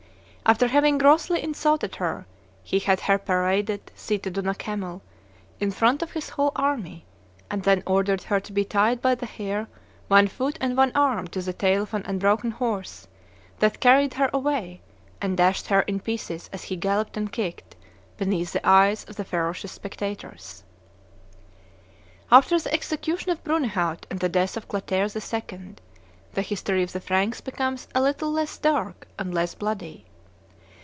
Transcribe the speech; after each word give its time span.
After 0.43 0.67
having 0.67 0.97
grossly 0.97 1.41
insulted 1.41 1.95
her, 1.95 2.25
he 2.61 2.79
had 2.79 2.99
her 3.01 3.17
paraded, 3.17 3.89
seated 3.95 4.37
on 4.37 4.47
a 4.47 4.55
camel, 4.55 5.01
in 5.61 5.71
front 5.71 6.01
of 6.01 6.11
his 6.11 6.27
whole 6.27 6.51
army, 6.57 7.05
and 7.49 7.63
then 7.63 7.81
ordered 7.87 8.23
her 8.23 8.41
to 8.41 8.51
be 8.51 8.65
tied 8.65 9.01
by 9.01 9.15
the 9.15 9.27
hair, 9.27 9.67
one 10.09 10.27
foot, 10.27 10.57
and 10.59 10.75
one 10.75 10.91
arm 10.93 11.29
to 11.29 11.41
the 11.41 11.53
tail 11.53 11.83
of 11.83 11.93
an 11.93 12.03
unbroken 12.05 12.51
horse, 12.51 13.07
that 13.59 13.79
carried 13.79 14.15
her 14.15 14.29
away, 14.33 14.81
and 15.21 15.37
dashed 15.37 15.67
her 15.67 15.83
in 15.83 16.01
pieces 16.01 16.49
as 16.51 16.63
he 16.65 16.75
galloped 16.75 17.15
and 17.15 17.31
kicked, 17.31 17.77
beneath 18.17 18.51
the 18.51 18.67
eyes 18.67 19.05
of 19.05 19.15
the 19.15 19.23
ferocious 19.23 19.71
spectators. 19.71 20.65
[Illustration: 22.29 22.63
The 22.65 22.73
Execution 22.73 23.31
of 23.31 23.41
Brunehaut 23.45 24.09
175] 24.09 24.09
After 24.11 24.11
the 24.11 24.11
execution 24.11 24.11
of 24.11 24.11
Brunehaut 24.11 24.11
and 24.11 24.19
the 24.19 24.27
death 24.27 24.57
of 24.57 24.67
Clotaire 24.67 25.09
II., 25.69 25.75
the 26.33 26.41
history 26.41 26.83
of 26.83 26.91
the 26.91 26.99
Franks 26.99 27.39
becomes 27.39 27.87
a 27.95 28.01
little 28.01 28.31
less 28.31 28.57
dark 28.57 29.07
and 29.17 29.33
less 29.33 29.55
bloody. 29.55 30.07